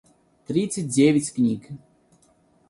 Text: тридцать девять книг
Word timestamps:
тридцать 0.47 0.87
девять 0.87 1.31
книг 1.31 1.67